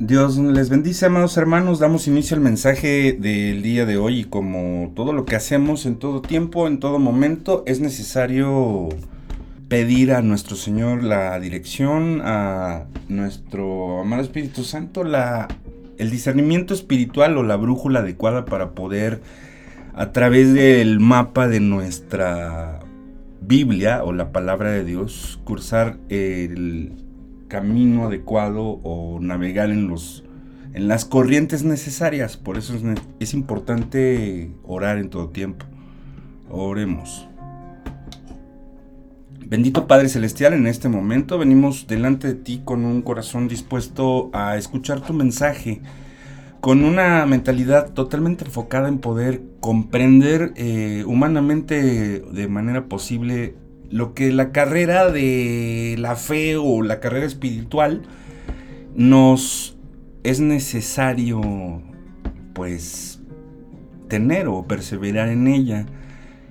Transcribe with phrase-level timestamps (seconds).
[0.00, 1.78] Dios les bendice, amados hermanos.
[1.78, 5.96] Damos inicio al mensaje del día de hoy y como todo lo que hacemos en
[5.96, 8.88] todo tiempo, en todo momento, es necesario
[9.68, 15.48] pedir a nuestro Señor la dirección, a nuestro amado Espíritu Santo, la,
[15.98, 19.20] el discernimiento espiritual o la brújula adecuada para poder,
[19.92, 22.80] a través del mapa de nuestra
[23.42, 27.09] Biblia o la palabra de Dios, cursar el
[27.50, 30.24] camino adecuado o navegar en los
[30.72, 32.36] en las corrientes necesarias.
[32.36, 32.74] Por eso
[33.18, 35.66] es, importante orar en todo tiempo.
[36.48, 37.28] Oremos.
[39.46, 44.56] Bendito Padre Celestial, en este momento venimos delante de ti con un corazón dispuesto a
[44.56, 45.80] escuchar tu mensaje,
[46.60, 53.56] con una mentalidad totalmente enfocada en poder comprender eh, humanamente de manera posible
[53.90, 58.02] lo que la carrera de la fe o la carrera espiritual
[58.94, 59.76] nos
[60.22, 61.82] es necesario
[62.54, 63.20] pues
[64.08, 65.86] tener o perseverar en ella.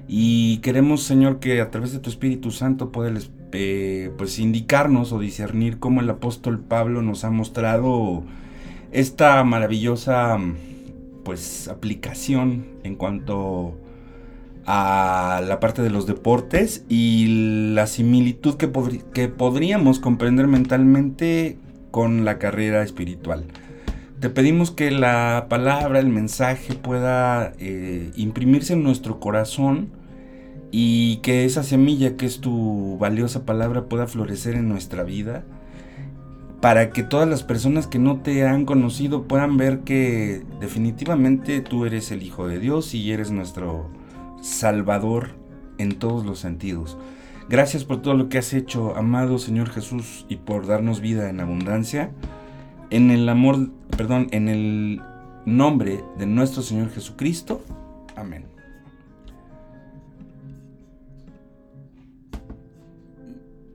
[0.07, 5.19] Y queremos Señor que a través de tu Espíritu Santo puedas eh, pues indicarnos o
[5.19, 8.23] discernir cómo el apóstol Pablo nos ha mostrado
[8.91, 10.37] esta maravillosa
[11.23, 13.77] pues aplicación en cuanto
[14.71, 18.69] a la parte de los deportes y la similitud que,
[19.15, 21.57] que podríamos comprender mentalmente
[21.89, 23.45] con la carrera espiritual.
[24.19, 29.89] Te pedimos que la palabra, el mensaje pueda eh, imprimirse en nuestro corazón
[30.69, 35.45] y que esa semilla que es tu valiosa palabra pueda florecer en nuestra vida
[36.61, 41.85] para que todas las personas que no te han conocido puedan ver que definitivamente tú
[41.85, 43.89] eres el Hijo de Dios y eres nuestro
[44.41, 45.29] Salvador
[45.77, 46.97] en todos los sentidos.
[47.49, 51.39] Gracias por todo lo que has hecho, amado Señor Jesús, y por darnos vida en
[51.39, 52.11] abundancia.
[52.91, 55.01] En el amor, perdón, en el
[55.45, 57.63] nombre de nuestro Señor Jesucristo.
[58.15, 58.45] Amén.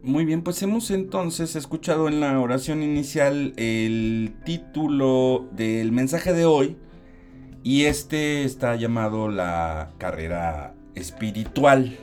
[0.05, 6.44] Muy bien, pues hemos entonces escuchado en la oración inicial el título del mensaje de
[6.44, 6.77] hoy,
[7.64, 11.97] y este está llamado la carrera espiritual.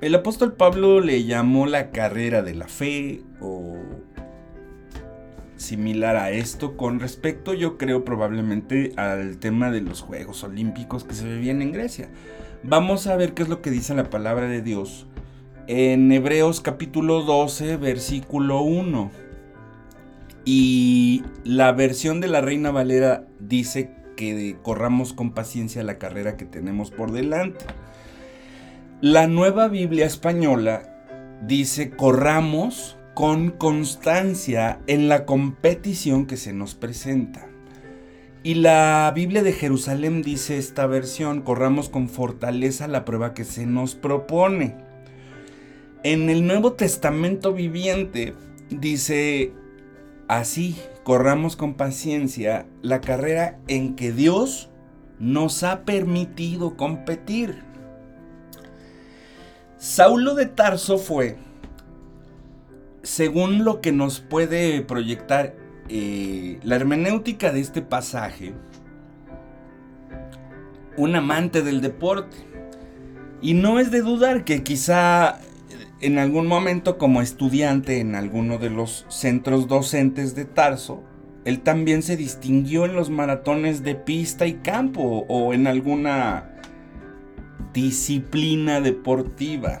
[0.00, 3.76] El apóstol Pablo le llamó la carrera de la fe o
[5.56, 11.14] similar a esto con respecto yo creo probablemente al tema de los Juegos Olímpicos que
[11.14, 12.10] se vivían en Grecia.
[12.64, 15.06] Vamos a ver qué es lo que dice la palabra de Dios
[15.68, 19.28] en Hebreos capítulo 12 versículo 1.
[20.44, 26.44] Y la versión de la Reina Valera dice que corramos con paciencia la carrera que
[26.44, 27.64] tenemos por delante.
[29.00, 30.82] La nueva Biblia española
[31.46, 37.46] dice corramos con constancia en la competición que se nos presenta.
[38.42, 43.66] Y la Biblia de Jerusalén dice esta versión, corramos con fortaleza la prueba que se
[43.66, 44.74] nos propone.
[46.02, 48.34] En el Nuevo Testamento viviente
[48.68, 49.52] dice
[50.26, 50.76] así,
[51.08, 54.68] corramos con paciencia la carrera en que Dios
[55.18, 57.62] nos ha permitido competir.
[59.78, 61.38] Saulo de Tarso fue,
[63.02, 65.54] según lo que nos puede proyectar
[65.88, 68.52] eh, la hermenéutica de este pasaje,
[70.98, 72.36] un amante del deporte.
[73.40, 75.40] Y no es de dudar que quizá
[76.00, 81.02] en algún momento como estudiante en alguno de los centros docentes de Tarso,
[81.44, 86.50] él también se distinguió en los maratones de pista y campo o en alguna
[87.72, 89.80] disciplina deportiva.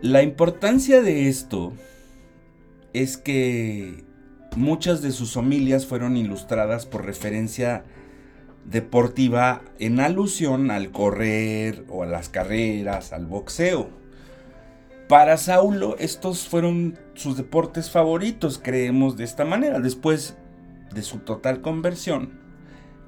[0.00, 1.72] La importancia de esto
[2.92, 4.04] es que
[4.56, 7.84] muchas de sus homilias fueron ilustradas por referencia
[8.70, 13.88] deportiva en alusión al correr o a las carreras, al boxeo.
[15.08, 19.78] Para Saulo estos fueron sus deportes favoritos, creemos de esta manera.
[19.78, 20.36] Después
[20.92, 22.40] de su total conversión,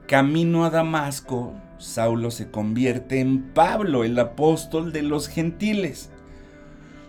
[0.06, 6.10] camino a Damasco, Saulo se convierte en Pablo, el apóstol de los gentiles.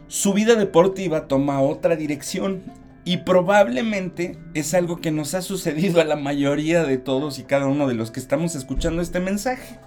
[0.08, 2.64] Su vida deportiva toma otra dirección
[3.06, 7.68] y probablemente es algo que nos ha sucedido a la mayoría de todos y cada
[7.68, 9.80] uno de los que estamos escuchando este mensaje.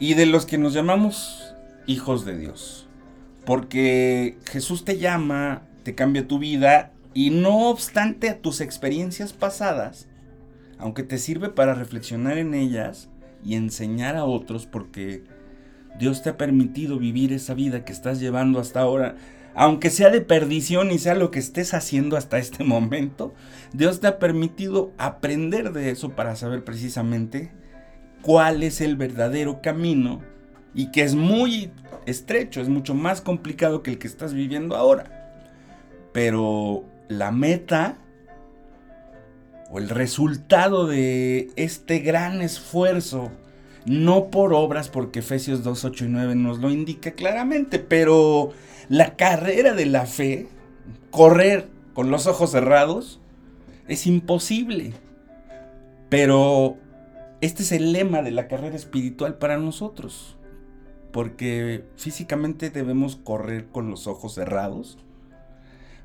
[0.00, 1.54] Y de los que nos llamamos
[1.86, 2.86] hijos de Dios.
[3.44, 10.06] Porque Jesús te llama, te cambia tu vida y no obstante a tus experiencias pasadas,
[10.78, 13.08] aunque te sirve para reflexionar en ellas
[13.44, 15.24] y enseñar a otros porque
[15.98, 19.16] Dios te ha permitido vivir esa vida que estás llevando hasta ahora,
[19.58, 23.34] aunque sea de perdición y sea lo que estés haciendo hasta este momento,
[23.72, 27.50] Dios te ha permitido aprender de eso para saber precisamente
[28.22, 30.22] cuál es el verdadero camino
[30.74, 31.72] y que es muy
[32.06, 35.32] estrecho, es mucho más complicado que el que estás viviendo ahora.
[36.12, 37.98] Pero la meta
[39.72, 43.32] o el resultado de este gran esfuerzo,
[43.86, 48.52] no por obras, porque Efesios 2, 8 y 9 nos lo indica claramente, pero
[48.88, 50.48] la carrera de la fe,
[51.10, 53.20] correr con los ojos cerrados,
[53.88, 54.92] es imposible.
[56.08, 56.76] Pero
[57.40, 60.36] este es el lema de la carrera espiritual para nosotros.
[61.12, 64.98] Porque físicamente debemos correr con los ojos cerrados.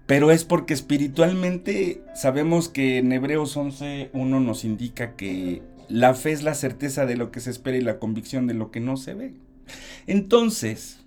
[0.05, 6.43] Pero es porque espiritualmente sabemos que en Hebreos 11.1 nos indica que la fe es
[6.43, 9.13] la certeza de lo que se espera y la convicción de lo que no se
[9.13, 9.33] ve.
[10.07, 11.02] Entonces,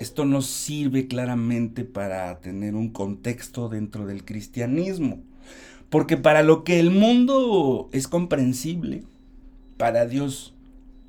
[0.00, 5.20] esto nos sirve claramente para tener un contexto dentro del cristianismo.
[5.90, 9.04] Porque para lo que el mundo es comprensible,
[9.76, 10.54] para Dios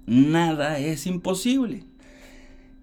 [0.05, 1.83] nada es imposible.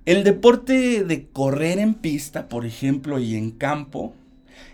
[0.04, 4.14] El deporte de correr en pista, por ejemplo, y en campo,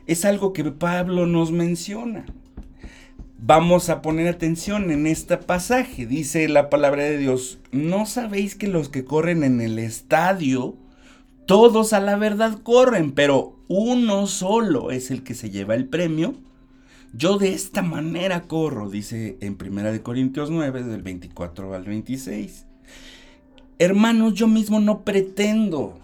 [0.06, 2.26] es algo que Pablo nos menciona.
[3.38, 6.04] Vamos a poner atención en este pasaje.
[6.04, 10.74] Dice la palabra de Dios, ¿no sabéis que los que corren en el estadio,
[11.50, 16.36] todos a la verdad corren, pero uno solo es el que se lleva el premio?
[17.12, 22.66] Yo de esta manera corro, dice en 1 Corintios 9, del 24 al 26.
[23.80, 25.98] Hermanos, yo mismo no pretendo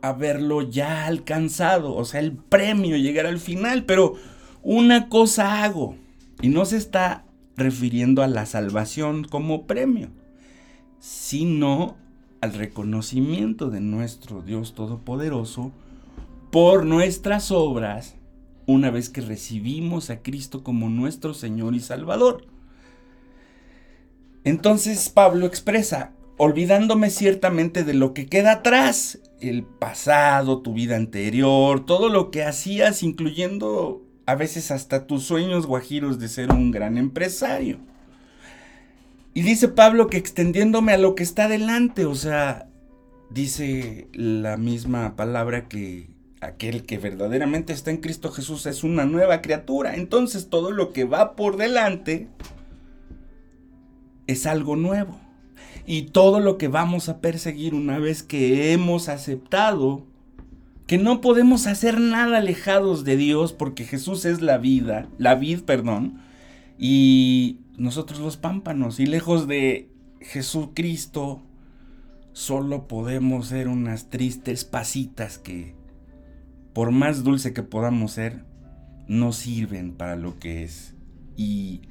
[0.00, 4.14] haberlo ya alcanzado, o sea, el premio, llegar al final, pero
[4.62, 5.96] una cosa hago,
[6.40, 7.24] y no se está
[7.56, 10.10] refiriendo a la salvación como premio,
[11.00, 11.96] sino
[12.44, 15.72] al reconocimiento de nuestro Dios Todopoderoso
[16.50, 18.16] por nuestras obras
[18.66, 22.46] una vez que recibimos a Cristo como nuestro Señor y Salvador.
[24.44, 31.86] Entonces Pablo expresa, olvidándome ciertamente de lo que queda atrás, el pasado, tu vida anterior,
[31.86, 36.98] todo lo que hacías, incluyendo a veces hasta tus sueños guajiros de ser un gran
[36.98, 37.78] empresario.
[39.34, 42.68] Y dice Pablo que extendiéndome a lo que está delante, o sea,
[43.30, 46.08] dice la misma palabra que
[46.40, 49.96] aquel que verdaderamente está en Cristo Jesús es una nueva criatura.
[49.96, 52.28] Entonces todo lo que va por delante
[54.28, 55.20] es algo nuevo.
[55.84, 60.06] Y todo lo que vamos a perseguir una vez que hemos aceptado
[60.86, 65.62] que no podemos hacer nada alejados de Dios porque Jesús es la vida, la vid,
[65.62, 66.20] perdón,
[66.78, 69.90] y nosotros los pámpanos y lejos de
[70.20, 71.42] Jesucristo
[72.32, 75.74] solo podemos ser unas tristes pasitas que
[76.74, 78.44] por más dulce que podamos ser,
[79.06, 80.94] no sirven para lo que es.
[81.36, 81.82] Y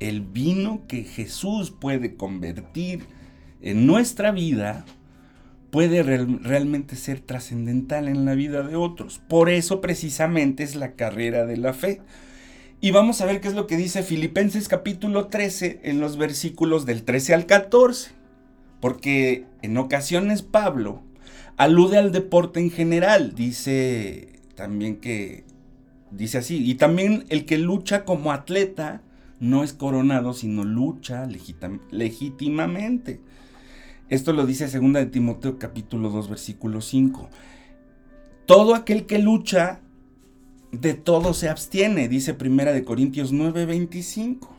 [0.00, 3.04] el vino que Jesús puede convertir
[3.60, 4.86] en nuestra vida
[5.70, 9.20] puede realmente ser trascendental en la vida de otros.
[9.28, 12.00] Por eso precisamente es la carrera de la fe.
[12.82, 16.86] Y vamos a ver qué es lo que dice Filipenses capítulo 13 en los versículos
[16.86, 18.12] del 13 al 14.
[18.80, 21.02] Porque en ocasiones Pablo
[21.58, 23.34] alude al deporte en general.
[23.34, 25.44] Dice también que
[26.10, 29.02] dice así, y también el que lucha como atleta
[29.40, 31.28] no es coronado, sino lucha
[31.90, 33.20] legítimamente.
[34.08, 37.28] Esto lo dice 2 de Timoteo capítulo 2 versículo 5.
[38.46, 39.80] Todo aquel que lucha
[40.72, 44.56] de todo se abstiene, dice 1 de Corintios 9 25.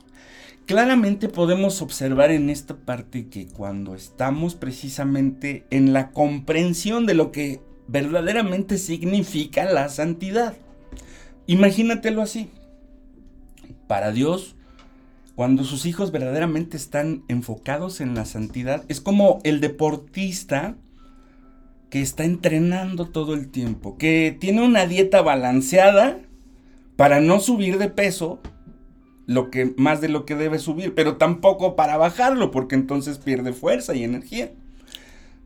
[0.65, 7.31] Claramente podemos observar en esta parte que cuando estamos precisamente en la comprensión de lo
[7.31, 10.55] que verdaderamente significa la santidad.
[11.47, 12.49] Imagínatelo así.
[13.87, 14.55] Para Dios,
[15.35, 20.77] cuando sus hijos verdaderamente están enfocados en la santidad, es como el deportista
[21.91, 26.19] que está entrenando todo el tiempo, que tiene una dieta balanceada
[26.95, 28.39] para no subir de peso
[29.27, 33.51] lo que más de lo que debe subir, pero tampoco para bajarlo, porque entonces pierde
[33.51, 34.51] fuerza y energía.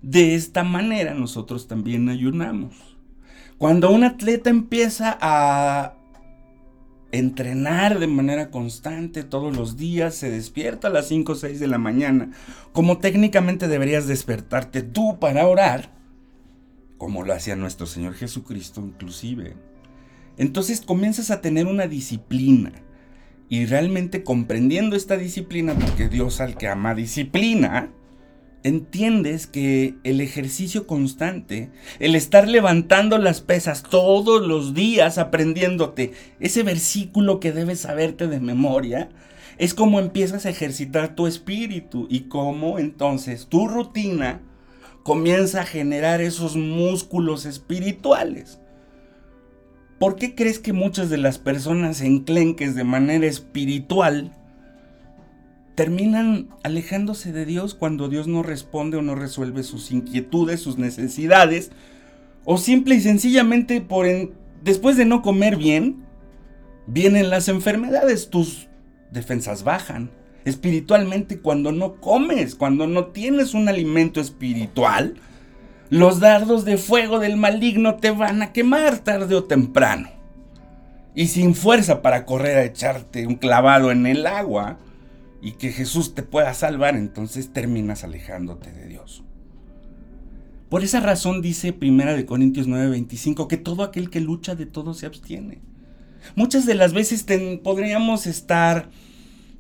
[0.03, 2.75] De esta manera nosotros también ayunamos.
[3.57, 5.95] Cuando un atleta empieza a
[7.11, 11.67] entrenar de manera constante todos los días, se despierta a las 5 o 6 de
[11.67, 12.31] la mañana,
[12.71, 15.95] como técnicamente deberías despertarte tú para orar,
[16.97, 19.55] como lo hacía nuestro Señor Jesucristo inclusive.
[20.37, 22.73] Entonces comienzas a tener una disciplina
[23.47, 27.91] y realmente comprendiendo esta disciplina, porque Dios al que ama disciplina,
[28.63, 36.63] entiendes que el ejercicio constante, el estar levantando las pesas todos los días aprendiéndote ese
[36.63, 39.09] versículo que debes saberte de memoria,
[39.59, 44.41] es como empiezas a ejercitar tu espíritu y cómo entonces tu rutina
[45.05, 48.59] comienza a generar esos músculos espirituales.
[50.00, 54.31] ¿Por qué crees que muchas de las personas enclenques de manera espiritual
[55.75, 61.69] terminan alejándose de Dios cuando Dios no responde o no resuelve sus inquietudes, sus necesidades?
[62.43, 64.07] O simple y sencillamente por
[64.63, 66.03] después de no comer bien,
[66.88, 68.69] vienen las enfermedades, tus
[69.12, 70.09] defensas bajan.
[70.45, 75.15] Espiritualmente cuando no comes, cuando no tienes un alimento espiritual,
[75.89, 80.09] los dardos de fuego del maligno te van a quemar tarde o temprano.
[81.15, 84.77] Y sin fuerza para correr a ecarte un clavado en el agua
[85.41, 89.23] y que Jesús te pueda salvar, entonces terminas alejándote de Dios.
[90.69, 94.93] Por esa razón dice Primera de Corintios 9:25 que todo aquel que lucha de todo
[94.93, 95.61] se abstiene.
[96.35, 97.25] Muchas de las veces
[97.63, 98.89] podríamos estar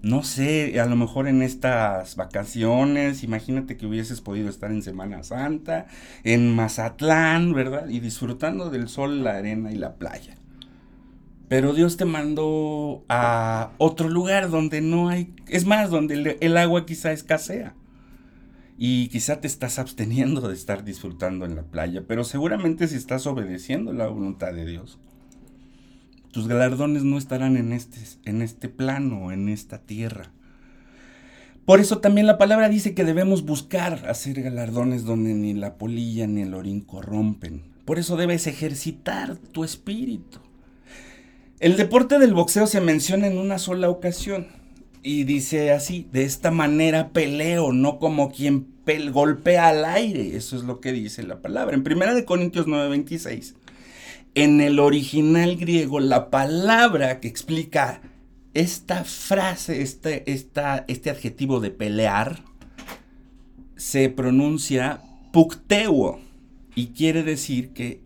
[0.05, 5.23] no sé, a lo mejor en estas vacaciones, imagínate que hubieses podido estar en Semana
[5.23, 5.87] Santa,
[6.23, 7.89] en Mazatlán, ¿verdad?
[7.89, 10.37] Y disfrutando del sol, la arena y la playa.
[11.47, 16.85] Pero Dios te mandó a otro lugar donde no hay, es más, donde el, agua
[16.85, 17.73] quizá escasea.
[18.77, 23.25] Y quizá te estás absteniendo de estar disfrutando en la playa, pero seguramente si estás
[23.25, 24.99] obedeciendo la voluntad de Dios
[26.35, 30.33] tus galardones no estarán en este, en este plano, en esta tierra.
[31.63, 36.27] Por eso también la palabra dice que debemos buscar hacer galardones donde ni la polilla
[36.27, 37.61] ni el orín corrompen.
[37.85, 40.39] Por eso debes ejercitar tu espíritu.
[41.61, 44.47] El deporte del boxeo se menciona en una sola ocasión
[45.03, 48.67] y dice así, de esta manera peleo, no como quien
[49.13, 50.35] golpea al aire.
[50.35, 51.77] Eso es lo que dice la palabra.
[51.77, 53.55] En 1 Corintios 9:26
[54.35, 58.01] en el original griego, la palabra que explica
[58.53, 62.43] esta frase, este, este adjetivo de pelear,
[63.77, 65.01] se pronuncia
[65.31, 66.19] pukteo
[66.75, 68.01] y quiere decir que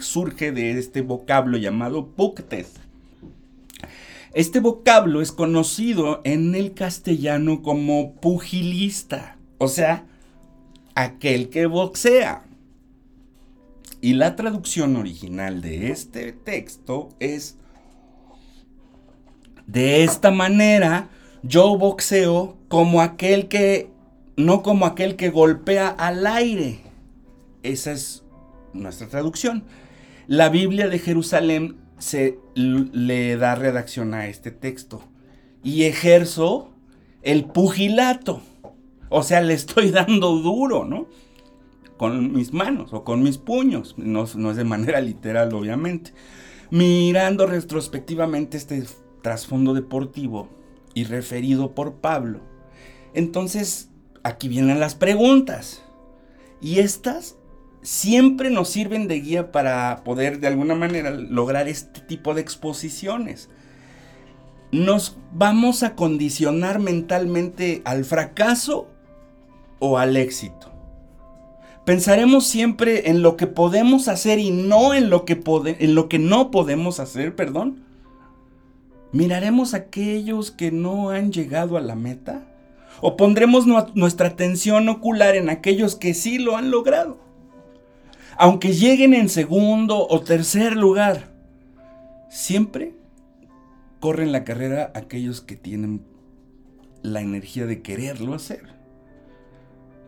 [0.00, 2.72] surge de este vocablo llamado puktes.
[4.32, 10.06] Este vocablo es conocido en el castellano como pugilista, o sea,
[10.94, 12.44] aquel que boxea.
[14.04, 17.56] Y la traducción original de este texto es,
[19.66, 21.08] de esta manera
[21.42, 23.88] yo boxeo como aquel que,
[24.36, 26.80] no como aquel que golpea al aire.
[27.62, 28.24] Esa es
[28.74, 29.64] nuestra traducción.
[30.26, 35.00] La Biblia de Jerusalén se le da redacción a este texto.
[35.62, 36.74] Y ejerzo
[37.22, 38.42] el pugilato.
[39.08, 41.06] O sea, le estoy dando duro, ¿no?
[41.96, 46.12] Con mis manos o con mis puños, no, no es de manera literal obviamente.
[46.70, 48.84] Mirando retrospectivamente este
[49.22, 50.48] trasfondo deportivo
[50.94, 52.40] y referido por Pablo,
[53.14, 53.90] entonces
[54.22, 55.82] aquí vienen las preguntas.
[56.60, 57.36] Y estas
[57.82, 63.50] siempre nos sirven de guía para poder de alguna manera lograr este tipo de exposiciones.
[64.72, 68.88] ¿Nos vamos a condicionar mentalmente al fracaso
[69.78, 70.73] o al éxito?
[71.84, 75.42] Pensaremos siempre en lo que podemos hacer y no en lo que,
[75.78, 77.84] en lo que no podemos hacer, perdón.
[79.12, 82.42] ¿Miraremos a aquellos que no han llegado a la meta?
[83.00, 87.18] ¿O pondremos nuestra atención ocular en aquellos que sí lo han logrado?
[88.38, 91.30] Aunque lleguen en segundo o tercer lugar,
[92.28, 92.94] siempre
[94.00, 96.02] corren la carrera aquellos que tienen
[97.02, 98.73] la energía de quererlo hacer.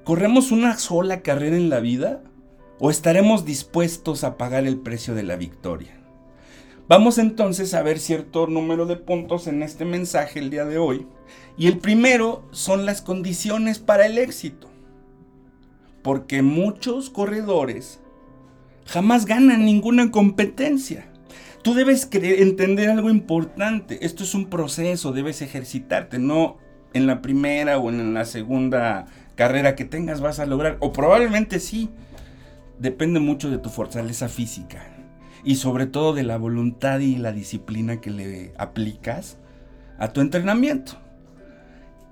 [0.07, 2.23] ¿Corremos una sola carrera en la vida
[2.79, 5.99] o estaremos dispuestos a pagar el precio de la victoria?
[6.87, 11.09] Vamos entonces a ver cierto número de puntos en este mensaje el día de hoy.
[11.59, 14.71] Y el primero son las condiciones para el éxito.
[16.05, 17.99] Porque muchos corredores
[18.85, 21.09] jamás ganan ninguna competencia.
[21.63, 24.07] Tú debes entender algo importante.
[24.07, 26.59] Esto es un proceso, debes ejercitarte, no
[26.93, 30.77] en la primera o en la segunda carrera que tengas vas a lograr.
[30.81, 31.91] O probablemente sí.
[32.81, 34.85] Depende mucho de tu fortaleza física.
[35.45, 39.39] Y sobre todo de la voluntad y la disciplina que le aplicas
[39.99, 40.99] a tu entrenamiento.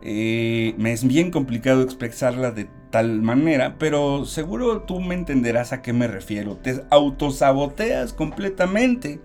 [0.01, 5.82] Eh, me es bien complicado expresarla de tal manera, pero seguro tú me entenderás a
[5.82, 6.58] qué me refiero.
[6.58, 9.20] Te autosaboteas completamente.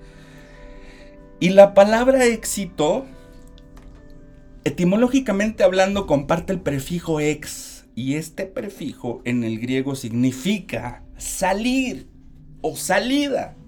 [1.38, 3.04] Y la palabra éxito,
[4.64, 7.79] etimológicamente hablando, comparte el prefijo ex.
[8.00, 12.08] Y este prefijo en el griego significa salir
[12.62, 13.58] o salida.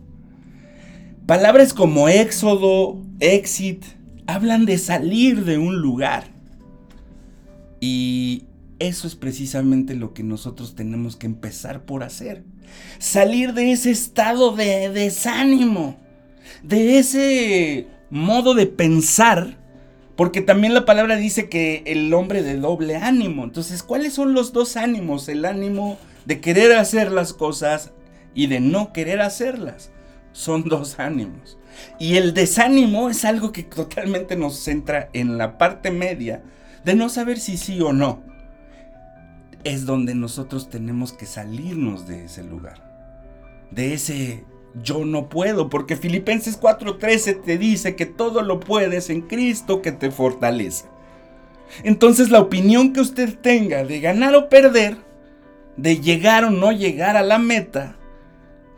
[1.27, 3.85] Palabras como éxodo, exit,
[4.27, 6.33] hablan de salir de un lugar.
[7.79, 8.45] Y
[8.79, 12.43] eso es precisamente lo que nosotros tenemos que empezar por hacer.
[12.99, 15.99] Salir de ese estado de desánimo,
[16.63, 19.62] de ese modo de pensar,
[20.17, 23.45] porque también la palabra dice que el hombre de doble ánimo.
[23.45, 25.29] Entonces, ¿cuáles son los dos ánimos?
[25.29, 27.93] El ánimo de querer hacer las cosas
[28.35, 29.91] y de no querer hacerlas.
[30.33, 31.59] Son dos ánimos.
[31.99, 36.43] Y el desánimo es algo que totalmente nos centra en la parte media
[36.85, 38.23] de no saber si sí o no,
[39.65, 42.83] es donde nosotros tenemos que salirnos de ese lugar,
[43.71, 44.45] de ese
[44.83, 49.93] yo no puedo, porque Filipenses 4:13 te dice que todo lo puedes en Cristo que
[49.93, 50.87] te fortalece.
[51.83, 54.97] Entonces la opinión que usted tenga de ganar o perder,
[55.77, 57.97] de llegar o no llegar a la meta,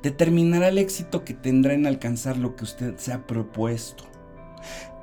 [0.03, 4.05] determinará el éxito que tendrá en alcanzar lo que usted se ha propuesto.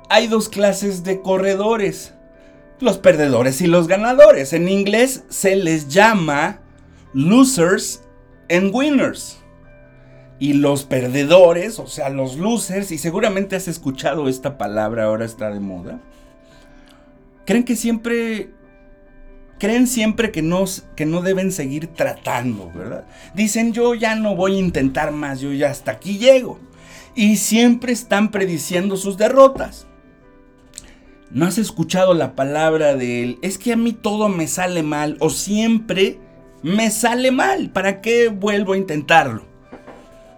[0.08, 2.14] Hay dos clases de corredores
[2.82, 4.52] los perdedores y los ganadores.
[4.52, 6.60] En inglés se les llama
[7.14, 8.02] losers
[8.50, 9.38] and winners.
[10.42, 15.52] Y los perdedores, o sea, los losers, y seguramente has escuchado esta palabra, ahora está
[15.52, 16.00] de moda,
[17.46, 18.50] creen que siempre
[19.60, 20.64] creen siempre que no,
[20.96, 23.04] que no deben seguir tratando, ¿verdad?
[23.36, 26.58] Dicen, yo ya no voy a intentar más, yo ya hasta aquí llego.
[27.14, 29.86] Y siempre están prediciendo sus derrotas.
[31.30, 33.38] ¿No has escuchado la palabra de él?
[33.42, 36.18] Es que a mí todo me sale mal o siempre
[36.64, 37.70] me sale mal.
[37.70, 39.51] ¿Para qué vuelvo a intentarlo?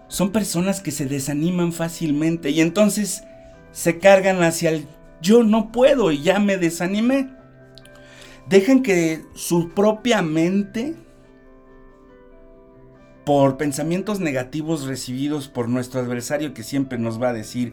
[0.09, 3.25] Son personas que se desaniman fácilmente y entonces
[3.73, 4.87] se cargan hacia el
[5.25, 7.31] yo no puedo y ya me desanimé.
[8.49, 10.95] Dejan que su propia mente,
[13.25, 17.73] por pensamientos negativos recibidos por nuestro adversario que siempre nos va a decir,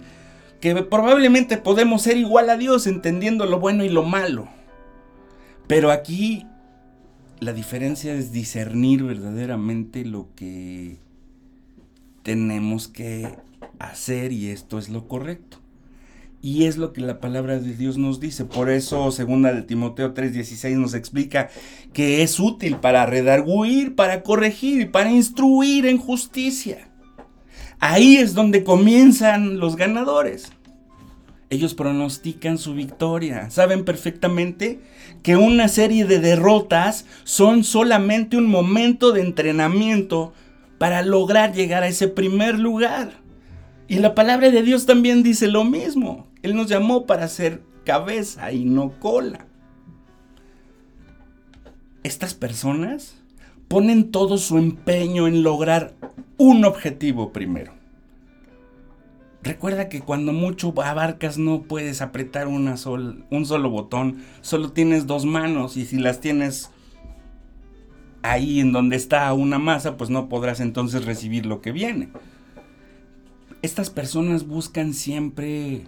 [0.62, 4.48] que probablemente podemos ser igual a Dios entendiendo lo bueno y lo malo.
[5.68, 6.48] Pero aquí
[7.42, 11.00] la diferencia es discernir verdaderamente lo que
[12.24, 13.36] tenemos que
[13.80, 15.58] hacer y esto es lo correcto.
[16.44, 18.46] Y es lo que la palabra de Dios nos dice.
[18.46, 21.50] Por eso, segunda de Timoteo 3:16 nos explica
[21.94, 26.90] que es útil para redarguir, para corregir, para instruir en justicia.
[27.80, 30.52] Ahí es donde comienzan los ganadores.
[31.52, 33.50] Ellos pronostican su victoria.
[33.52, 34.80] Saben perfectamente
[35.22, 40.34] que una serie de derrotas son solamente un momento de entrenamiento
[40.82, 43.12] para lograr llegar a ese primer lugar.
[43.88, 46.26] Y la palabra de Dios también dice lo mismo.
[46.42, 49.46] Él nos llamó para ser cabeza y no cola.
[52.02, 53.16] Estas personas
[53.68, 55.94] ponen todo su empeño en lograr
[56.38, 57.74] un objetivo primero.
[59.44, 62.74] Recuerda que cuando mucho abarcas no puedes apretar una
[63.30, 66.72] un solo botón, solo tienes dos manos y si las tienes
[68.24, 72.10] ahí en donde está una masa, pues no podrás entonces recibir lo que viene.
[73.62, 75.84] Estas personas buscan siempre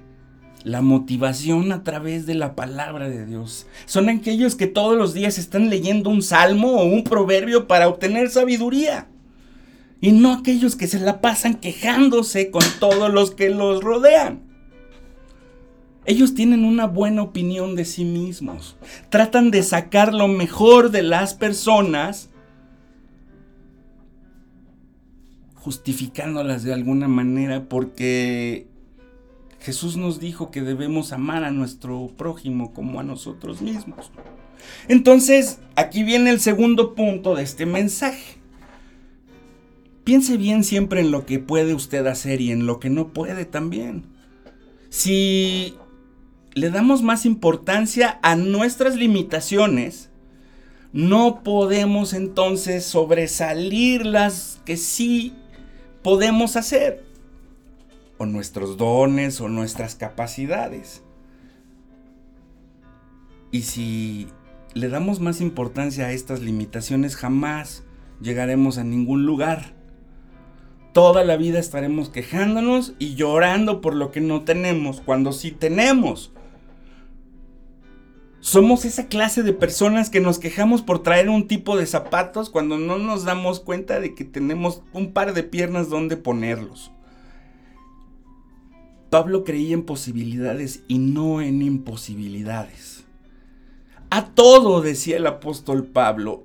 [0.63, 3.67] la motivación a través de la palabra de Dios.
[3.85, 8.29] Son aquellos que todos los días están leyendo un salmo o un proverbio para obtener
[8.29, 9.07] sabiduría.
[9.99, 14.52] Y no aquellos que se la pasan quejándose con todos los que los rodean.
[16.05, 18.75] Ellos tienen una buena opinión de sí mismos.
[19.09, 22.29] Tratan de sacar lo mejor de las personas
[25.55, 28.67] justificándolas de alguna manera porque
[29.61, 34.11] Jesús nos dijo que debemos amar a nuestro prójimo como a nosotros mismos.
[34.89, 38.39] Entonces, aquí viene el segundo punto de este mensaje.
[40.03, 43.45] Piense bien siempre en lo que puede usted hacer y en lo que no puede
[43.45, 44.03] también.
[44.89, 45.75] Si
[46.55, 50.09] le damos más importancia a nuestras limitaciones,
[50.91, 55.33] no podemos entonces sobresalir las que sí
[56.03, 57.03] podemos hacer
[58.17, 61.03] o nuestros dones o nuestras capacidades.
[63.51, 64.27] Y si
[64.73, 67.83] le damos más importancia a estas limitaciones, jamás
[68.21, 69.73] llegaremos a ningún lugar.
[70.91, 76.31] Toda la vida estaremos quejándonos y llorando por lo que no tenemos, cuando sí tenemos.
[78.43, 82.77] Somos esa clase de personas que nos quejamos por traer un tipo de zapatos cuando
[82.77, 86.91] no nos damos cuenta de que tenemos un par de piernas donde ponerlos.
[89.09, 93.05] Pablo creía en posibilidades y no en imposibilidades.
[94.09, 96.43] A todo, decía el apóstol Pablo,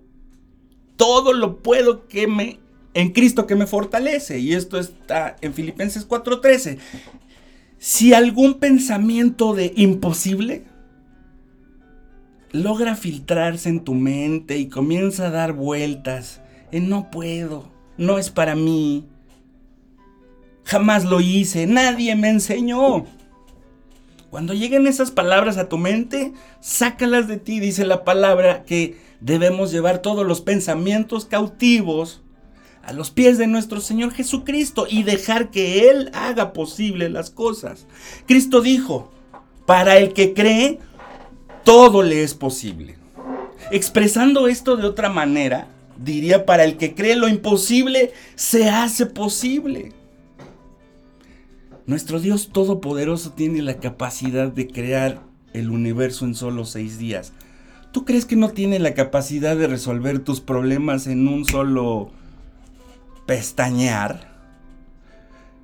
[0.96, 2.61] todo lo puedo que me
[2.94, 4.38] en Cristo que me fortalece.
[4.38, 6.78] Y esto está en Filipenses 4:13.
[7.78, 10.64] Si algún pensamiento de imposible
[12.52, 16.40] logra filtrarse en tu mente y comienza a dar vueltas
[16.72, 19.06] en no puedo, no es para mí,
[20.64, 23.06] jamás lo hice, nadie me enseñó.
[24.30, 29.72] Cuando lleguen esas palabras a tu mente, sácalas de ti, dice la palabra que debemos
[29.72, 32.20] llevar todos los pensamientos cautivos
[32.82, 37.87] a los pies de nuestro Señor Jesucristo y dejar que Él haga posible las cosas.
[38.26, 39.11] Cristo dijo,
[39.66, 40.78] para el que cree,
[41.68, 42.94] todo le es posible.
[43.70, 45.66] Expresando esto de otra manera,
[46.02, 49.92] diría, para el que cree lo imposible, se hace posible.
[51.85, 55.20] Nuestro Dios Todopoderoso tiene la capacidad de crear
[55.52, 57.35] el universo en solo seis días.
[57.92, 62.11] ¿Tú crees que no tiene la capacidad de resolver tus problemas en un solo
[63.26, 64.27] pestañear?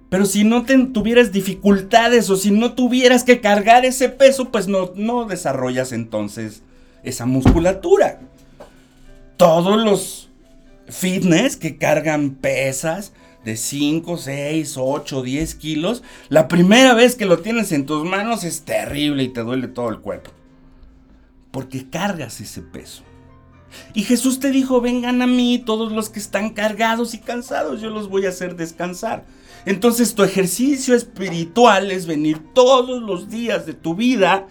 [0.08, 4.92] Pero si no tuvieras dificultades o si no tuvieras que cargar ese peso, pues no,
[4.94, 6.62] no desarrollas entonces
[7.02, 8.20] esa musculatura.
[9.36, 10.28] Todos los
[10.88, 13.12] fitness que cargan pesas
[13.44, 18.44] de 5, 6, 8, 10 kilos, la primera vez que lo tienes en tus manos
[18.44, 20.30] es terrible y te duele todo el cuerpo.
[21.50, 23.02] Porque cargas ese peso.
[23.92, 27.90] Y Jesús te dijo, vengan a mí todos los que están cargados y cansados, yo
[27.90, 29.24] los voy a hacer descansar.
[29.66, 34.46] Entonces tu ejercicio espiritual es venir todos los días de tu vida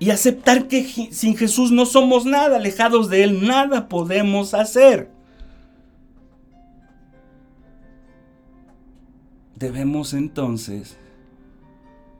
[0.00, 5.10] y aceptar que sin Jesús no somos nada, alejados de Él nada podemos hacer.
[9.56, 10.96] Debemos entonces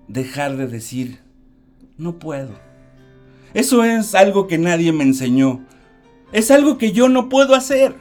[0.08, 1.20] dejar de decir,
[1.96, 2.50] no puedo.
[3.54, 5.64] Eso es algo que nadie me enseñó.
[6.32, 7.94] Es algo que yo no puedo hacer.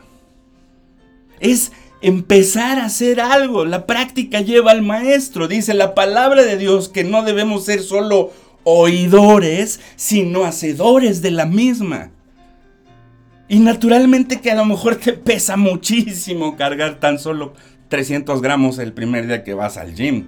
[1.40, 3.66] Es empezar a hacer algo.
[3.66, 5.48] La práctica lleva al maestro.
[5.48, 8.32] Dice la palabra de Dios que no debemos ser solo
[8.64, 12.12] oidores, sino hacedores de la misma.
[13.48, 17.54] Y naturalmente que a lo mejor te pesa muchísimo cargar tan solo
[17.88, 20.28] 300 gramos el primer día que vas al gym.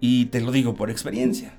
[0.00, 1.52] Y te lo digo por experiencia.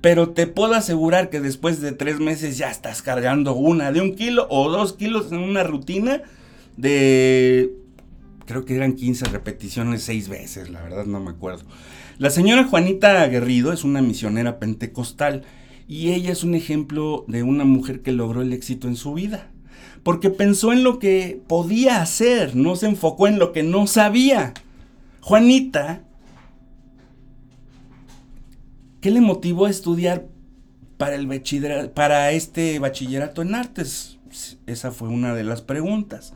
[0.00, 4.14] Pero te puedo asegurar que después de tres meses ya estás cargando una de un
[4.14, 6.22] kilo o dos kilos en una rutina
[6.76, 7.72] de
[8.46, 11.64] creo que eran 15 repeticiones seis veces, la verdad no me acuerdo.
[12.18, 15.42] La señora Juanita Guerrido es una misionera pentecostal
[15.86, 19.50] y ella es un ejemplo de una mujer que logró el éxito en su vida.
[20.02, 24.54] Porque pensó en lo que podía hacer, no se enfocó en lo que no sabía.
[25.20, 26.02] Juanita,
[29.00, 30.26] ¿qué le motivó a estudiar
[30.96, 34.18] para, el para este bachillerato en artes?
[34.66, 36.32] Esa fue una de las preguntas.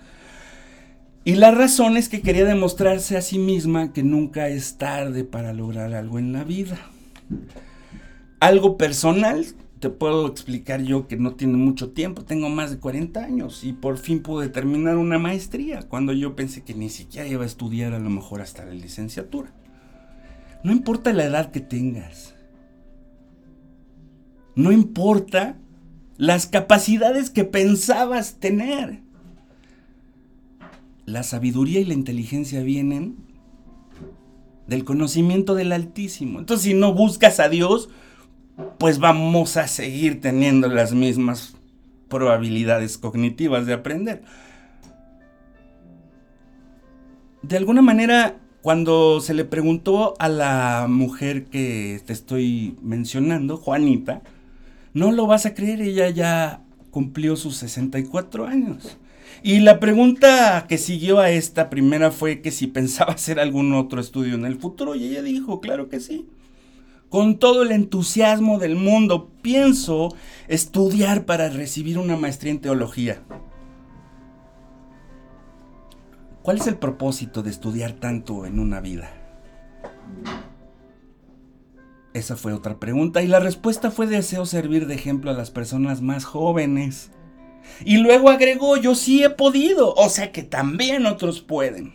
[1.22, 5.52] Y la razón es que quería demostrarse a sí misma que nunca es tarde para
[5.52, 6.78] lograr algo en la vida.
[8.40, 9.44] Algo personal,
[9.80, 13.74] te puedo explicar yo que no tiene mucho tiempo, tengo más de 40 años y
[13.74, 17.92] por fin pude terminar una maestría cuando yo pensé que ni siquiera iba a estudiar
[17.92, 19.52] a lo mejor hasta la licenciatura.
[20.64, 22.34] No importa la edad que tengas.
[24.54, 25.56] No importa
[26.16, 29.00] las capacidades que pensabas tener
[31.12, 33.16] la sabiduría y la inteligencia vienen
[34.66, 36.38] del conocimiento del Altísimo.
[36.38, 37.88] Entonces, si no buscas a Dios,
[38.78, 41.54] pues vamos a seguir teniendo las mismas
[42.08, 44.22] probabilidades cognitivas de aprender.
[47.42, 54.22] De alguna manera, cuando se le preguntó a la mujer que te estoy mencionando, Juanita,
[54.92, 58.98] no lo vas a creer, ella ya cumplió sus 64 años.
[59.42, 64.00] Y la pregunta que siguió a esta primera fue que si pensaba hacer algún otro
[64.00, 66.28] estudio en el futuro y ella dijo, claro que sí.
[67.08, 70.14] Con todo el entusiasmo del mundo, pienso
[70.46, 73.22] estudiar para recibir una maestría en teología.
[76.42, 79.12] ¿Cuál es el propósito de estudiar tanto en una vida?
[82.14, 86.02] Esa fue otra pregunta y la respuesta fue deseo servir de ejemplo a las personas
[86.02, 87.10] más jóvenes
[87.84, 91.92] Y luego agregó, yo sí he podido, o sea que también otros pueden.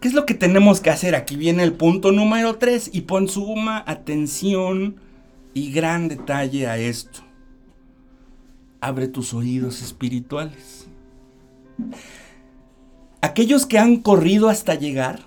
[0.00, 1.14] ¿Qué es lo que tenemos que hacer?
[1.14, 4.96] Aquí viene el punto número 3 y pon suma atención
[5.54, 7.20] y gran detalle a esto.
[8.80, 10.86] Abre tus oídos espirituales.
[13.20, 15.20] Aquellos que han corrido hasta llegar,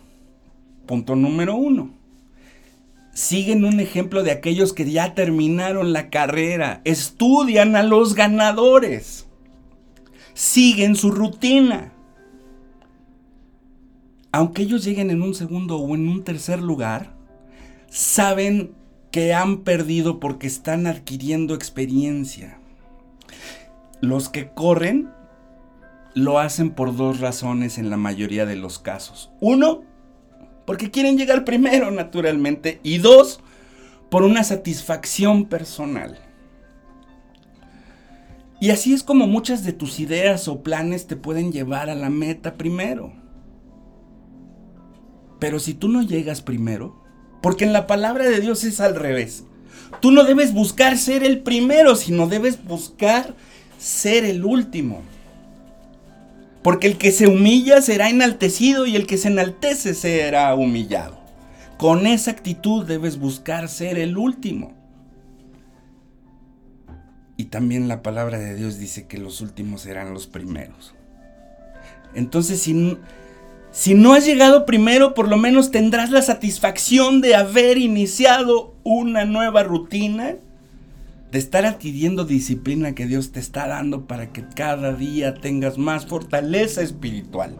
[0.85, 1.98] punto número uno,
[3.13, 9.27] siguen un ejemplo de aquellos que ya terminaron la carrera, estudian a los ganadores,
[10.33, 11.93] siguen su rutina.
[14.31, 17.15] Aunque ellos lleguen en un segundo o en un tercer lugar,
[17.89, 18.73] saben
[19.11, 22.59] que han perdido porque están adquiriendo experiencia.
[24.01, 25.09] Los que corren
[26.13, 29.31] lo hacen por dos razones en la mayoría de los casos.
[29.39, 29.83] Uno,
[30.69, 32.79] porque quieren llegar primero naturalmente.
[32.83, 33.39] Y dos,
[34.11, 36.19] por una satisfacción personal.
[38.61, 42.11] Y así es como muchas de tus ideas o planes te pueden llevar a la
[42.11, 43.13] meta primero.
[45.39, 47.03] Pero si tú no llegas primero,
[47.41, 49.45] porque en la palabra de Dios es al revés.
[50.01, 53.33] Tú no debes buscar ser el primero, sino debes buscar
[53.79, 55.01] ser el último.
[56.61, 61.19] Porque el que se humilla será enaltecido y el que se enaltece será humillado.
[61.77, 64.73] Con esa actitud debes buscar ser el último.
[67.37, 70.93] Y también la palabra de Dios dice que los últimos serán los primeros.
[72.13, 72.97] Entonces, si,
[73.71, 79.23] si no has llegado primero, por lo menos tendrás la satisfacción de haber iniciado una
[79.23, 80.35] nueva rutina
[81.31, 86.05] de estar adquiriendo disciplina que Dios te está dando para que cada día tengas más
[86.05, 87.55] fortaleza espiritual.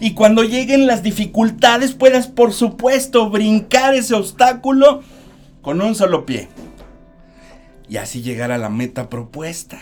[0.00, 5.02] Y cuando lleguen las dificultades puedas, por supuesto, brincar ese obstáculo
[5.62, 6.48] con un solo pie.
[7.88, 9.78] Y así llegar a la meta propuesta.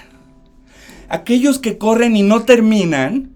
[1.09, 3.31] Aquellos que corren y no terminan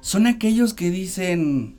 [0.00, 1.76] son aquellos que dicen,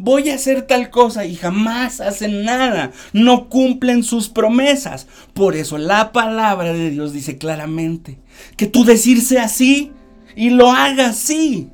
[0.00, 5.06] voy a hacer tal cosa y jamás hacen nada, no cumplen sus promesas.
[5.34, 8.18] Por eso la palabra de Dios dice claramente
[8.56, 9.92] que tu decir sea sí
[10.34, 11.68] y lo hagas sí.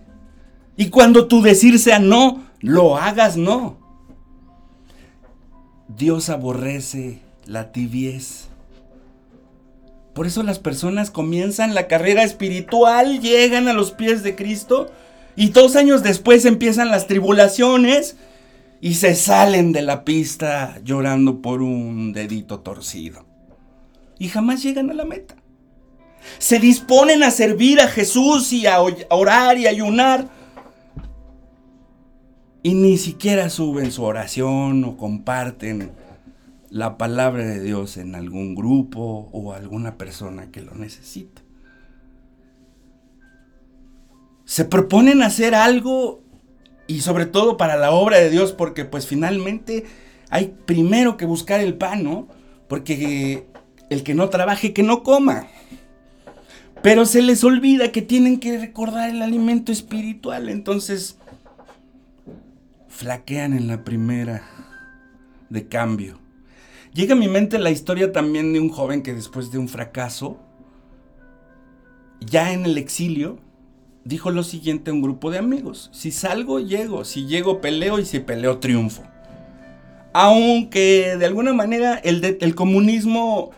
[0.77, 3.79] Y cuando tu decir sea no, lo hagas no.
[5.89, 8.49] Dios aborrece la tibiez.
[10.15, 14.91] Por eso las personas comienzan la carrera espiritual, llegan a los pies de Cristo
[15.37, 18.17] y dos años después empiezan las tribulaciones
[18.81, 23.27] y se salen de la pista llorando por un dedito torcido.
[24.19, 25.37] Y jamás llegan a la meta.
[26.39, 30.29] Se disponen a servir a Jesús y a orar y ayunar.
[32.63, 35.93] Y ni siquiera suben su oración o comparten
[36.71, 41.46] la palabra de Dios en algún grupo o alguna persona que lo necesita
[44.47, 46.23] se proponen hacer algo
[46.87, 49.85] y sobre todo para la obra de Dios, porque pues finalmente
[50.31, 52.29] hay primero que buscar el pan, ¿no?
[52.69, 53.47] Porque
[53.91, 55.49] el que no trabaje, que no coma.
[56.81, 61.19] Pero se les olvida que tienen que recordar el alimento espiritual, entonces
[62.89, 64.43] flaquean en la primera
[65.51, 66.21] de cambio.
[66.95, 70.39] Llega a mi mente la historia también de un joven que después de un fracaso,
[72.21, 73.41] ya en el exilio,
[74.07, 75.91] dijo lo siguiente a un grupo de amigos.
[75.93, 77.05] Si salgo, llego.
[77.05, 77.99] Si llego, peleo.
[77.99, 79.03] Y si peleo, triunfo.
[80.13, 83.51] Aunque de alguna manera el, comunismo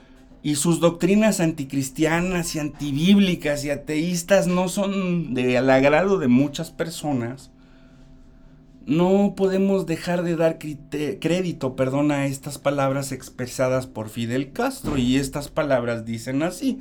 [0.43, 6.71] y sus doctrinas anticristianas y antibíblicas y ateístas no son de al agrado de muchas
[6.71, 7.53] personas,
[8.87, 14.97] no podemos dejar de dar crédito, perdón, a estas palabras expresadas por Fidel Castro.
[14.97, 16.81] Y estas palabras dicen así.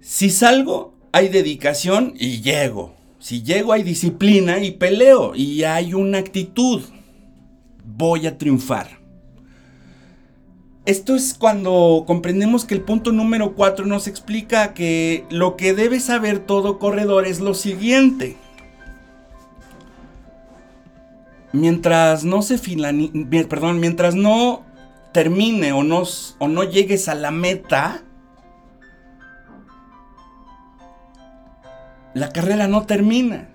[0.00, 2.94] Si salgo, hay dedicación y llego.
[3.18, 6.82] Si llego hay disciplina y peleo y hay una actitud.
[7.84, 9.02] Voy a triunfar.
[10.84, 16.00] Esto es cuando comprendemos que el punto número 4 nos explica que lo que debe
[16.00, 18.36] saber todo corredor es lo siguiente.
[21.52, 24.64] Mientras no se perdón, mientras no
[25.12, 26.02] termine o no,
[26.38, 28.02] o no llegues a la meta,
[32.14, 33.48] la carrera no termina.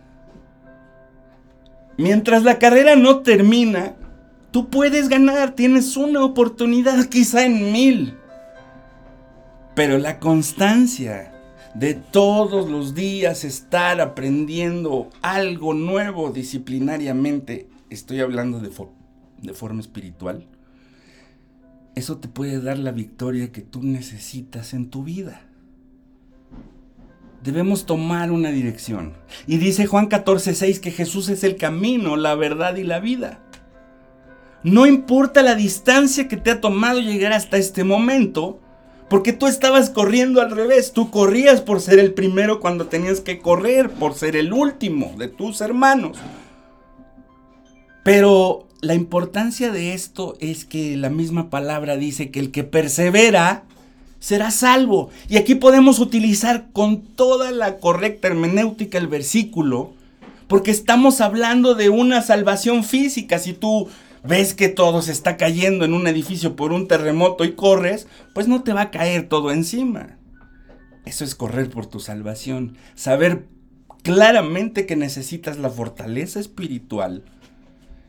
[1.98, 3.96] Mientras la carrera no termina,
[4.52, 8.16] tú puedes ganar, tienes una oportunidad quizá en mil.
[9.76, 11.34] Pero la constancia
[11.74, 18.72] de todos los días estar aprendiendo algo nuevo disciplinariamente, estoy hablando de,
[19.42, 20.48] de forma espiritual,
[21.94, 25.47] eso te puede dar la victoria que tú necesitas en tu vida.
[27.44, 29.14] Debemos tomar una dirección.
[29.46, 33.40] Y dice Juan 14:6 que Jesús es el camino, la verdad y la vida.
[34.64, 38.60] No importa la distancia que te ha tomado llegar hasta este momento,
[39.10, 43.40] porque tú estabas corriendo al revés, tú corrías por ser el primero cuando tenías que
[43.40, 46.18] correr por ser el último de tus hermanos.
[48.04, 53.67] Pero la importancia de esto es que la misma palabra dice que el que persevera
[54.28, 55.10] será salvo.
[55.30, 59.94] Y aquí podemos utilizar con toda la correcta hermenéutica el versículo,
[60.50, 63.40] porque estamos hablando de una salvación física.
[63.40, 63.88] Si tú
[64.26, 68.50] ves que todo se está cayendo en un edificio por un terremoto y corres, pues
[68.50, 70.18] no te va a caer todo encima.
[71.06, 72.76] Eso es correr por tu salvación.
[72.96, 73.46] Saber
[74.04, 77.24] claramente que necesitas la fortaleza espiritual.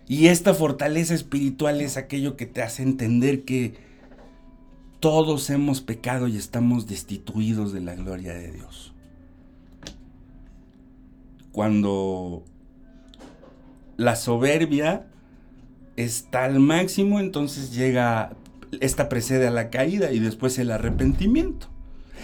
[0.08, 3.86] Y esta fortaleza espiritual es aquello que te hace entender que
[5.00, 8.92] todos hemos pecado y estamos destituidos de la gloria de Dios.
[11.52, 12.44] Cuando
[13.96, 15.06] la soberbia
[15.96, 18.36] está al máximo, entonces llega,
[18.80, 21.68] esta precede a la caída y después el arrepentimiento.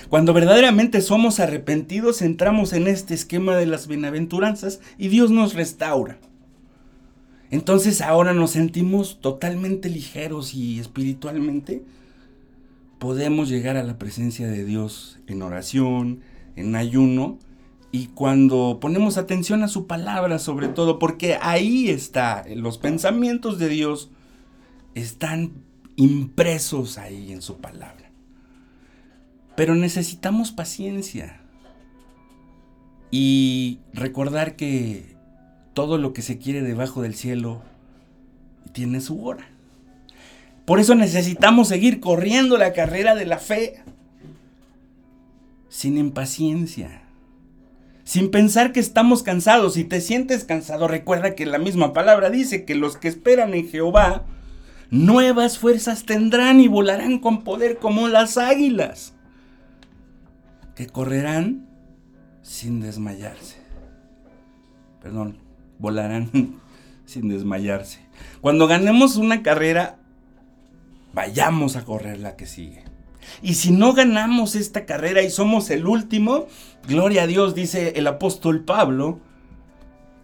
[0.08, 6.18] Cuando verdaderamente somos arrepentidos, entramos en este esquema de las bienaventuranzas y Dios nos restaura.
[7.50, 11.82] Entonces ahora nos sentimos totalmente ligeros y espiritualmente
[13.04, 16.20] podemos llegar a la presencia de Dios en oración,
[16.56, 17.38] en ayuno,
[17.92, 23.68] y cuando ponemos atención a su palabra sobre todo, porque ahí está, los pensamientos de
[23.68, 24.08] Dios
[24.94, 25.52] están
[25.96, 28.10] impresos ahí en su palabra.
[29.54, 31.42] Pero necesitamos paciencia
[33.10, 35.14] y recordar que
[35.74, 37.60] todo lo que se quiere debajo del cielo
[38.72, 39.53] tiene su hora.
[40.64, 43.82] Por eso necesitamos seguir corriendo la carrera de la fe
[45.68, 47.02] sin impaciencia,
[48.04, 49.74] sin pensar que estamos cansados.
[49.74, 53.68] Si te sientes cansado, recuerda que la misma palabra dice que los que esperan en
[53.68, 54.24] Jehová,
[54.90, 59.14] nuevas fuerzas tendrán y volarán con poder como las águilas,
[60.76, 61.66] que correrán
[62.40, 63.56] sin desmayarse.
[65.02, 65.38] Perdón,
[65.78, 66.30] volarán
[67.04, 67.98] sin desmayarse.
[68.40, 69.98] Cuando ganemos una carrera,
[71.14, 72.84] vayamos a correr la que sigue.
[73.42, 76.46] Y si no ganamos esta carrera y somos el último,
[76.86, 79.20] gloria a Dios, dice el apóstol Pablo,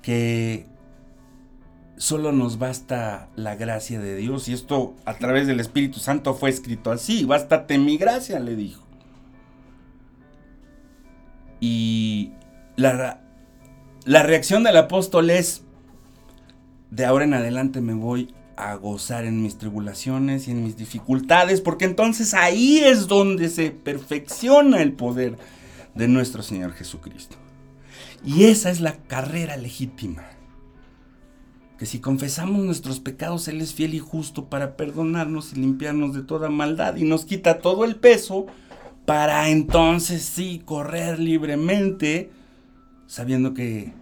[0.03, 0.66] que
[1.96, 4.48] solo nos basta la gracia de Dios.
[4.48, 8.85] Y esto a través del Espíritu Santo fue escrito así, bástate mi gracia, le dijo.
[11.61, 12.33] Y
[12.76, 13.20] la,
[14.05, 15.62] la reacción del apóstol es,
[16.90, 21.61] de ahora en adelante me voy a gozar en mis tribulaciones y en mis dificultades,
[21.61, 25.38] porque entonces ahí es donde se perfecciona el poder
[25.94, 27.37] de nuestro Señor Jesucristo.
[28.25, 30.25] Y esa es la carrera legítima.
[31.79, 36.23] Que si confesamos nuestros pecados, Él es fiel y justo para perdonarnos y limpiarnos de
[36.23, 38.46] toda maldad y nos quita todo el peso
[39.07, 42.31] para entonces sí correr libremente,
[43.07, 43.92] sabiendo que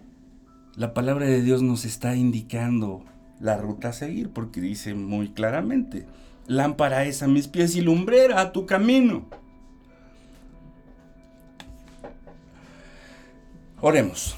[0.74, 3.04] la palabra de Dios nos está indicando
[3.40, 6.06] la ruta a seguir, porque dice muy claramente,
[6.46, 9.26] lámpara es a mis pies y lumbrera a tu camino.
[13.80, 14.34] Oremos.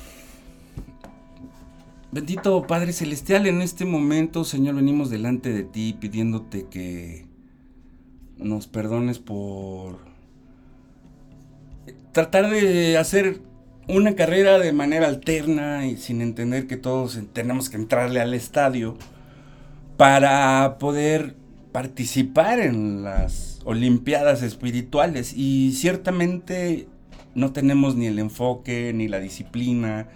[2.12, 7.26] Bendito Padre Celestial, en este momento, Señor, venimos delante de ti pidiéndote que
[8.36, 9.98] nos perdones por
[12.12, 13.40] tratar de hacer
[13.96, 18.96] una carrera de manera alterna y sin entender que todos tenemos que entrarle al estadio
[19.96, 21.34] para poder
[21.72, 26.88] participar en las Olimpiadas espirituales y ciertamente
[27.34, 30.08] no tenemos ni el enfoque ni la disciplina.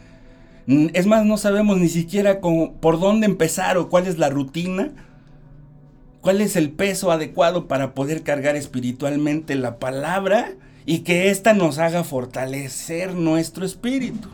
[0.66, 4.92] Es más, no sabemos ni siquiera por dónde empezar o cuál es la rutina,
[6.22, 10.54] cuál es el peso adecuado para poder cargar espiritualmente la palabra
[10.86, 14.28] y que ésta nos haga fortalecer nuestro espíritu.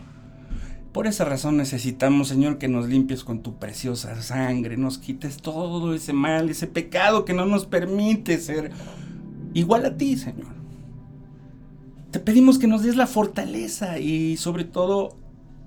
[0.93, 5.95] Por esa razón necesitamos, Señor, que nos limpies con tu preciosa sangre, nos quites todo
[5.95, 8.73] ese mal, ese pecado que no nos permite ser
[9.55, 10.49] igual a ti, Señor.
[12.11, 15.17] Te pedimos que nos des la fortaleza y sobre todo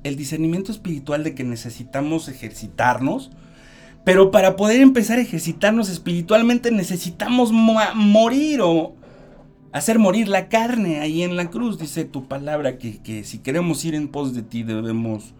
[0.03, 3.31] el discernimiento espiritual de que necesitamos ejercitarnos,
[4.03, 8.93] pero para poder empezar a ejercitarnos espiritualmente necesitamos morir o
[9.73, 11.77] hacer morir la carne ahí en la cruz.
[11.77, 15.33] Dice tu palabra que, si queremos ir en pos de ti debemos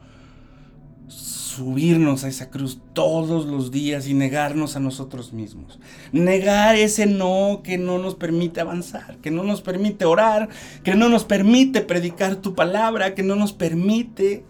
[1.07, 5.79] subirnos a esa cruz todos los días y negarnos a nosotros mismos.
[6.11, 10.49] Negar ese no que no nos permite avanzar, que no nos permite orar,
[10.84, 14.43] que no nos permite predicar tu palabra, que no nos permite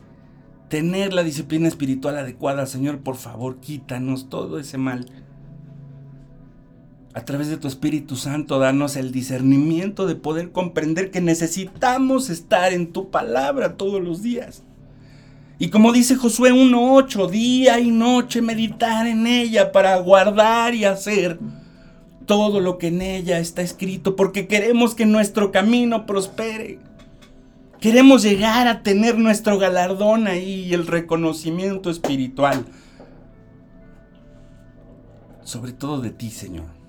[0.69, 2.65] tener la disciplina espiritual adecuada.
[2.67, 5.05] Señor, por favor, quítanos todo ese mal.
[7.15, 12.73] A través de tu Espíritu Santo, danos el discernimiento de poder comprender que necesitamos estar
[12.73, 14.63] en tu palabra todos los días.
[15.59, 21.39] Y como dice Josué 1.8, día y noche meditar en ella para guardar y hacer
[22.25, 26.79] todo lo que en ella está escrito, porque queremos que nuestro camino prospere.
[27.79, 32.65] Queremos llegar a tener nuestro galardón ahí y el reconocimiento espiritual.
[35.43, 36.82] Sobre todo de ti, Señor.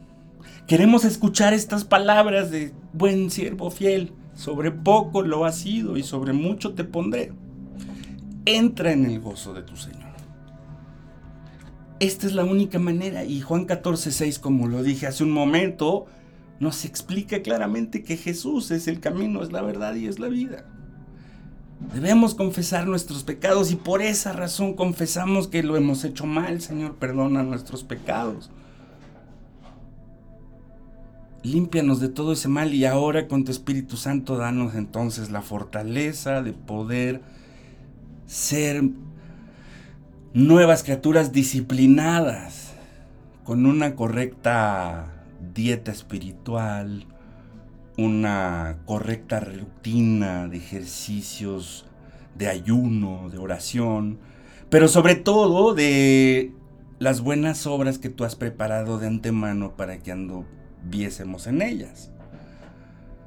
[0.66, 4.12] Queremos escuchar estas palabras de buen siervo fiel.
[4.34, 7.32] Sobre poco lo has sido y sobre mucho te pondré
[8.46, 10.12] entra en el gozo de tu Señor.
[12.00, 16.06] Esta es la única manera y Juan 14, 6, como lo dije hace un momento,
[16.60, 20.66] nos explica claramente que Jesús es el camino, es la verdad y es la vida.
[21.94, 26.60] Debemos confesar nuestros pecados y por esa razón confesamos que lo hemos hecho mal.
[26.60, 28.50] Señor, perdona nuestros pecados.
[31.44, 36.40] Límpianos de todo ese mal y ahora con tu Espíritu Santo danos entonces la fortaleza
[36.40, 37.20] de poder
[38.24, 38.82] ser
[40.32, 42.72] nuevas criaturas disciplinadas,
[43.44, 47.04] con una correcta dieta espiritual,
[47.98, 51.84] una correcta rutina de ejercicios,
[52.38, 54.18] de ayuno, de oración,
[54.70, 56.52] pero sobre todo de
[56.98, 60.10] las buenas obras que tú has preparado de antemano para que
[60.84, 62.10] anduviésemos en ellas.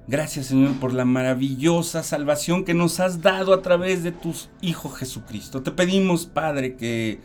[0.07, 4.89] Gracias Señor por la maravillosa salvación que nos has dado a través de tu Hijo
[4.89, 5.63] Jesucristo.
[5.63, 7.19] Te pedimos, Padre, que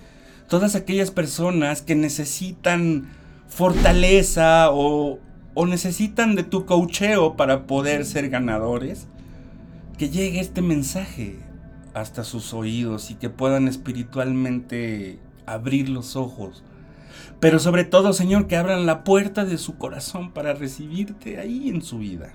[0.49, 3.09] todas aquellas personas que necesitan
[3.47, 5.20] fortaleza o,
[5.55, 9.07] o necesitan de tu cocheo para poder ser ganadores,
[9.97, 11.39] que llegue este mensaje
[11.95, 16.64] hasta sus oídos y que puedan espiritualmente abrir los ojos.
[17.41, 21.83] Pero sobre todo, Señor, que abran la puerta de su corazón para recibirte ahí en
[21.83, 22.33] su vida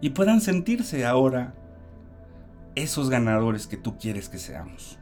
[0.00, 1.54] y puedan sentirse ahora
[2.74, 4.98] esos ganadores que tú quieres que seamos.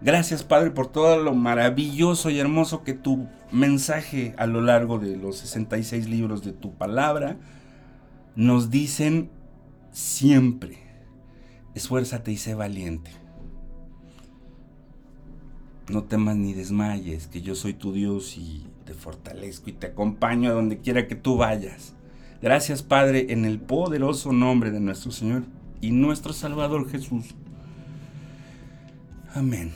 [0.00, 5.16] Gracias Padre por todo lo maravilloso y hermoso que tu mensaje a lo largo de
[5.16, 7.38] los 66 libros de tu palabra
[8.36, 9.30] nos dicen
[9.92, 10.78] siempre.
[11.74, 13.10] Esfuérzate y sé valiente.
[15.88, 20.50] No temas ni desmayes, que yo soy tu Dios y te fortalezco y te acompaño
[20.50, 21.94] a donde quiera que tú vayas.
[22.40, 25.44] Gracias Padre en el poderoso nombre de nuestro Señor
[25.80, 27.34] y nuestro Salvador Jesús.
[29.34, 29.72] Amén.